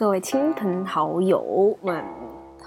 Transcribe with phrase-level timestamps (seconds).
[0.00, 2.02] 各位亲朋好友们，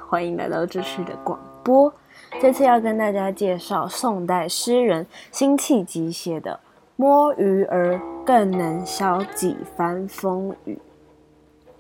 [0.08, 1.92] 欢迎来到这次的广播。
[2.40, 6.52] 这次要跟大家介绍宋代诗人辛弃疾写的
[6.96, 10.76] 《摸鱼儿更能消几番风雨》。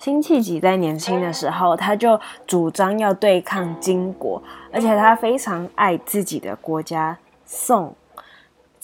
[0.04, 4.42] 辛弃疾在年轻的时候，他就主张要对抗金国，
[4.72, 7.16] 而且他非常爱自己的国家
[7.46, 7.96] 宋。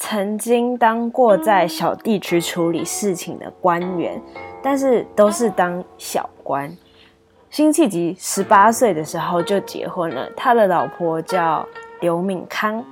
[0.01, 4.19] 曾经当过在小地区处理事情的官员，
[4.63, 6.71] 但是都是当小官。
[7.49, 11.67] 辛弃疾十八岁的时候就结婚了，他的老婆叫
[11.99, 12.83] 刘敏康。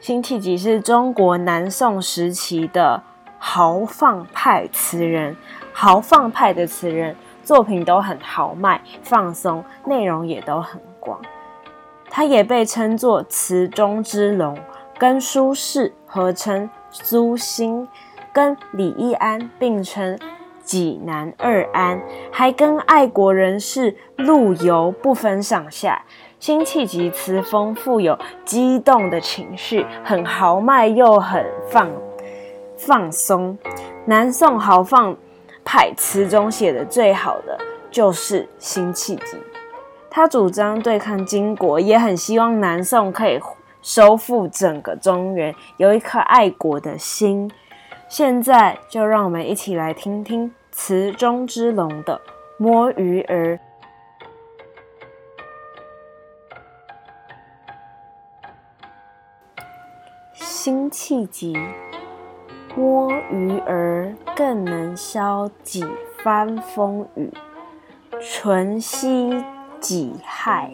[0.00, 3.00] 辛弃疾是中国南宋时期的
[3.38, 5.36] 豪放派词人，
[5.72, 11.20] 豪放派的词人作品都很豪迈放松，内容也都很广。
[12.10, 14.58] 他也被称作词中之龙。
[15.00, 17.88] 跟苏轼合称苏辛，
[18.34, 20.18] 跟李易安并称
[20.62, 21.98] 济南二安，
[22.30, 26.04] 还跟爱国人士陆游不分上下。
[26.38, 31.90] 辛弃疾词风富有激动的情绪，很豪迈又很放
[32.76, 33.56] 放松。
[34.04, 35.16] 南宋豪放
[35.64, 37.58] 派词中写的最好的
[37.90, 39.38] 就是辛弃疾，
[40.10, 43.40] 他主张对抗金国，也很希望南宋可以。
[43.82, 47.50] 收复整个中原，有一颗爱国的心。
[48.08, 52.20] 现在就让我们一起来听听词中之龙的
[52.58, 53.56] 《摸鱼儿》。
[60.34, 61.56] 辛弃疾，
[62.76, 65.84] 摸鱼儿更能消几
[66.22, 67.32] 番风雨。
[68.20, 69.42] 淳熙
[69.80, 70.70] 己亥，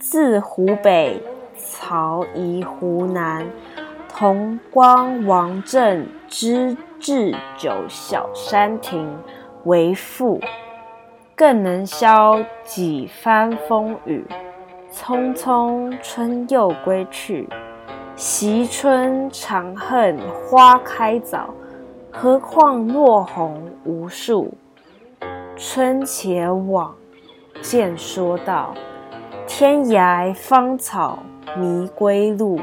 [0.00, 1.22] 自湖北。
[1.66, 3.46] 曹移湖南，
[4.08, 9.16] 同光王镇之置酒小山亭
[9.64, 10.40] 为赋，
[11.36, 14.24] 更能消几番风雨。
[14.92, 17.48] 匆匆春又归去，
[18.16, 21.54] 惜春长恨花开早，
[22.10, 24.52] 何况落红无数。
[25.56, 26.92] 春且往，
[27.60, 28.74] 见说道，
[29.46, 31.20] 天涯芳草。
[31.56, 32.60] 迷归路，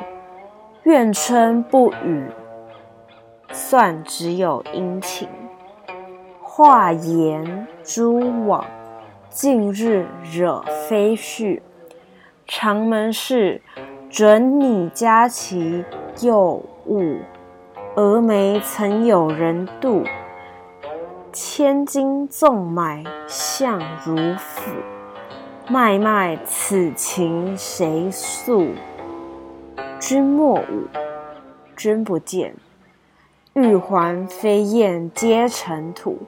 [0.84, 2.26] 愿春不语，
[3.52, 5.28] 算只有阴晴。
[6.42, 8.66] 画檐蛛网，
[9.30, 11.62] 近日惹飞絮。
[12.46, 13.62] 长门事，
[14.10, 15.84] 准你佳期
[16.22, 17.20] 又误。
[17.96, 20.06] 蛾眉曾有人妒，
[21.34, 24.72] 千金纵买相如赋。
[25.70, 28.68] 脉脉此情谁诉？
[30.00, 30.88] 君莫舞，
[31.76, 32.56] 君不见。
[33.54, 36.20] 玉环飞燕皆尘土，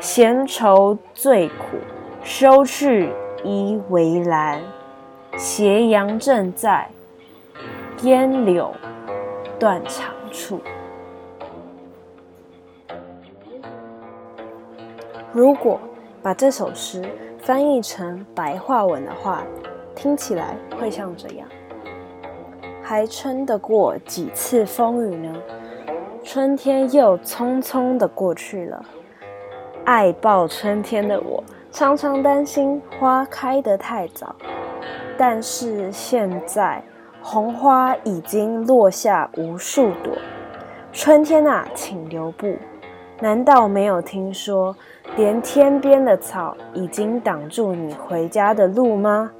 [0.00, 1.78] 闲愁最苦，
[2.22, 3.10] 收去
[3.42, 4.60] 疑为兰。
[5.38, 6.90] 斜阳正在，
[8.02, 8.70] 烟柳
[9.58, 10.60] 断肠处。
[15.32, 15.80] 如果
[16.22, 17.02] 把这首诗。
[17.44, 19.44] 翻译成白话文的话，
[19.94, 21.46] 听起来会像这样：
[22.82, 25.36] 还撑得过几次风雨呢？
[26.22, 28.82] 春天又匆匆的过去了。
[29.84, 34.34] 爱抱春天的我，常常担心花开得太早。
[35.18, 36.82] 但是现在，
[37.20, 40.16] 红花已经落下无数朵。
[40.92, 42.56] 春天啊，请留步。
[43.20, 44.76] 难道没有听说？
[45.16, 49.30] 连天边的草已经挡住你回家的路吗？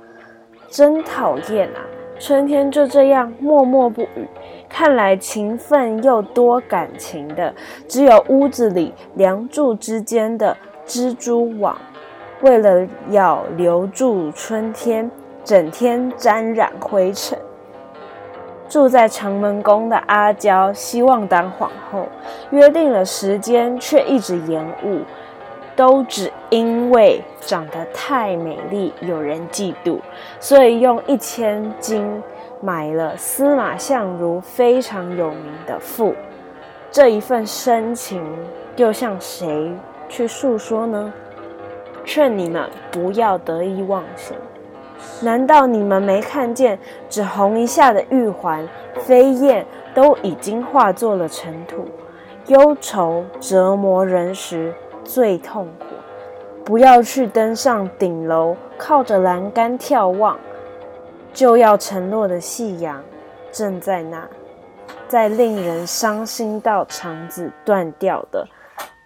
[0.69, 1.81] 真讨厌啊！
[2.19, 4.29] 春天就这样默默不语。
[4.69, 7.53] 看来勤奋又多感情的，
[7.89, 11.77] 只有屋子里梁柱之间的蜘蛛网。
[12.41, 15.11] 为了要留住春天，
[15.43, 17.37] 整天沾染灰尘。
[18.75, 22.09] 住在长门宫的阿娇希望当皇后，
[22.51, 25.03] 约定了时间，却一直延误。
[25.77, 30.01] 都只因为长得太美丽，有人嫉妒，
[30.41, 32.21] 所以用一千金
[32.61, 36.13] 买了司马相如非常有名的赋。
[36.91, 38.27] 这一份深情
[38.75, 39.73] 又向谁
[40.09, 41.13] 去诉说呢？
[42.05, 44.37] 劝你们不要得意忘形。
[45.21, 46.79] 难道你们没看见，
[47.09, 48.69] 只红一下的玉环
[49.01, 51.87] 飞燕都已经化作了尘土？
[52.47, 54.75] 忧愁折磨人时。
[55.07, 55.85] 最痛苦，
[56.65, 60.39] 不要去登上顶楼，靠着栏杆眺望，
[61.35, 63.05] 就要沉落的夕阳
[63.53, 64.27] 正在那，
[65.07, 68.49] 在令人伤心到肠子断掉的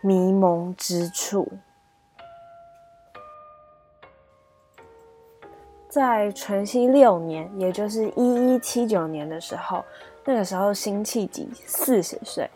[0.01, 1.49] 迷蒙之处。
[5.89, 9.83] 在淳熙六年，也就是一一七九年的时候，
[10.25, 12.49] 那个时候辛弃疾四十岁，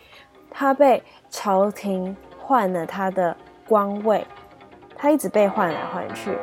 [0.51, 3.35] 他被朝廷换了他的
[3.67, 4.27] 官位，
[4.95, 6.37] 他一直被换来换去，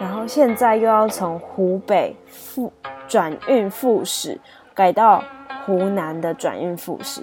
[0.00, 2.72] 然后现在又要从湖北副
[3.08, 4.40] 转运副使
[4.72, 5.24] 改到
[5.66, 7.22] 湖南的转运副使。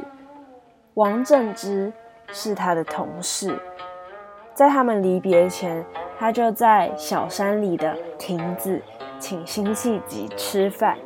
[0.95, 1.94] 王正之
[2.33, 3.57] 是他的同事，
[4.57, 5.86] 在他们离别前，
[6.18, 8.81] 他就在小山里的亭子。
[9.19, 10.98] 请辛弃疾吃饭，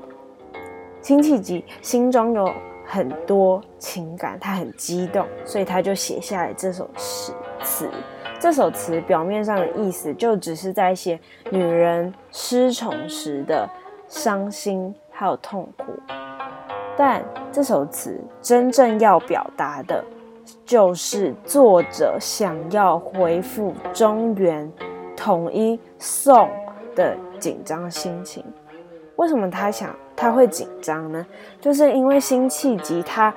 [1.02, 2.50] 辛弃疾心中有
[2.86, 7.90] 很多情感，他很激动，所以他就写下来这首诗词。
[8.40, 11.20] 这首词表面上的意思就只是在写
[11.50, 13.70] 女人失宠时的
[14.08, 15.92] 伤心还有痛苦，
[16.98, 17.22] 但
[17.52, 20.04] 这首词真正要表达的，
[20.66, 24.72] 就是作者想要回复中原
[25.16, 26.50] 统一宋
[26.96, 27.16] 的。
[27.42, 28.46] 紧张心情，
[29.16, 31.26] 为什么他想他会紧张呢？
[31.60, 33.34] 就是因为辛弃疾他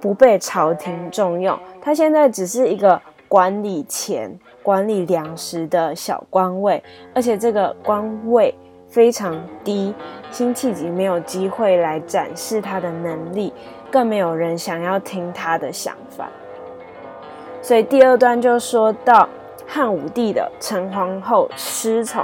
[0.00, 6.82] 不被朝廷重用，他现在只是一个管理钱、管理粮食的小官位，
[7.14, 8.52] 而且这个官位
[8.88, 9.94] 非常低，
[10.32, 13.52] 辛弃疾没有机会来展示他的能力，
[13.88, 16.28] 更没有人想要听他的想法。
[17.64, 19.26] 所以第二段就说到
[19.66, 22.22] 汉武帝的陈皇后失宠。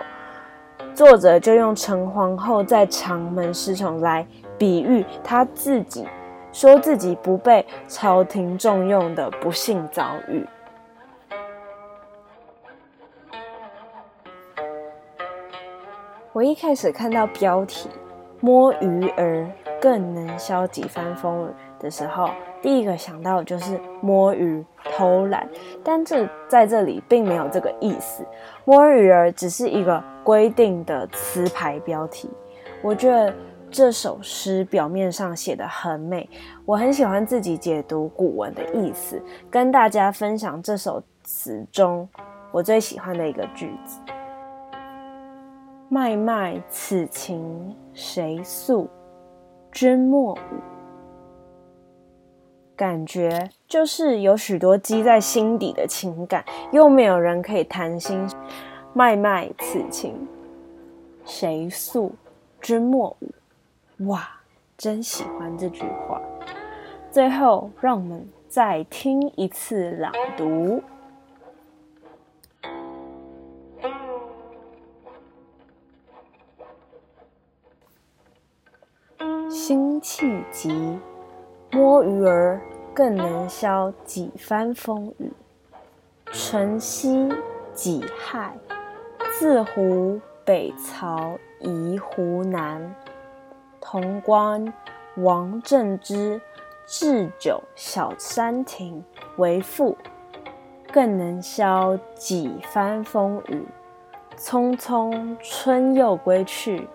[0.92, 4.26] 作者就用陈皇后在长门失宠来
[4.58, 6.06] 比喻他自己，
[6.52, 10.46] 说自己不被朝廷重用的不幸遭遇。
[16.34, 17.88] 我一开始看到标题
[18.40, 19.50] “摸鱼儿
[19.80, 22.30] 更能消几番风雨”的时候，
[22.62, 25.48] 第一个想到就是摸鱼偷懒，
[25.82, 28.24] 但这在这里并没有这个意思。
[28.64, 32.30] 摸鱼儿只是一个规定的词牌标题。
[32.82, 33.34] 我觉得
[33.70, 36.28] 这首诗表面上写的很美，
[36.64, 42.08] 我很喜欢自己解读古文的意思，跟大家分享这首词中
[42.52, 43.98] 我最喜欢的一个句子
[45.88, 48.88] ：“脉脉此情谁诉？
[49.72, 50.36] 君莫舞。”
[52.80, 56.42] 感觉就是有许多积在心底的情感，
[56.72, 58.26] 又没有人可以谈心。
[58.94, 60.26] 脉脉此情，
[61.26, 62.10] 谁诉？
[62.62, 64.06] 君莫舞。
[64.06, 64.26] 哇，
[64.78, 66.22] 真喜欢这句话。
[67.10, 70.82] 最后，让我们再听一次朗读。
[79.50, 80.98] 辛弃疾。
[81.72, 82.60] 摸鱼儿
[82.92, 85.32] 更能消几番风雨。
[86.32, 87.32] 晨曦
[87.72, 88.58] 己亥，
[89.38, 92.92] 自湖北曹移湖南。
[93.80, 94.72] 潼关
[95.18, 96.40] 王正之
[96.86, 99.04] 置酒小山亭
[99.36, 99.96] 为赋，
[100.92, 103.64] 更能消几番风雨。
[104.36, 106.88] 匆匆春又归去，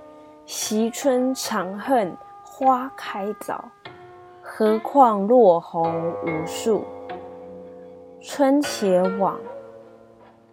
[0.45, 2.13] 惜春长恨
[2.43, 3.63] 花开早。
[4.57, 6.85] 何况落红无数。
[8.21, 9.37] 春且往，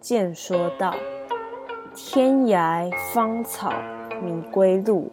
[0.01, 0.93] 见说道：
[1.95, 3.71] 天涯芳草
[4.21, 5.09] 迷归路，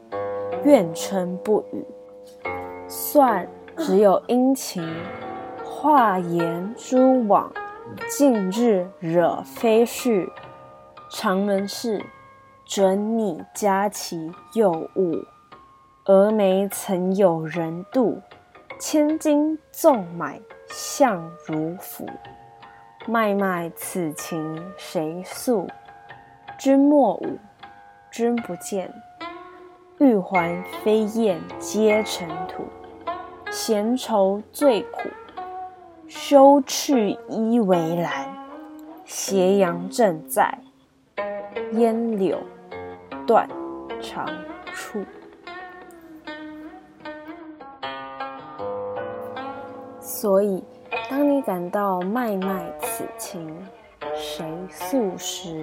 [0.65, 1.87] 愿春不语。
[2.88, 4.85] 算只有阴晴，
[5.65, 7.49] 画檐蛛网，
[8.09, 10.29] 近日惹飞絮。
[11.09, 12.05] 长门事，
[12.65, 15.25] 准你佳期又误。
[16.07, 18.17] 蛾眉曾有人妒。
[18.81, 22.07] 千金纵买相如府，
[23.07, 25.69] 脉脉此情谁诉？
[26.59, 27.39] 君莫舞，
[28.11, 28.91] 君不见，
[29.99, 32.65] 玉环飞燕皆尘土。
[33.51, 35.11] 闲愁最苦，
[36.09, 38.35] 休去依围栏。
[39.05, 40.59] 斜阳正在，
[41.73, 42.39] 烟柳
[43.27, 43.47] 断
[44.01, 44.27] 肠
[44.73, 45.05] 处。
[50.21, 50.62] 所以，
[51.09, 53.57] 当你感到脉脉此情
[54.15, 55.62] 谁诉时，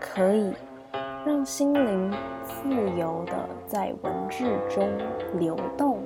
[0.00, 0.52] 可以
[1.24, 4.90] 让心灵自由的在文字中
[5.38, 6.02] 流动。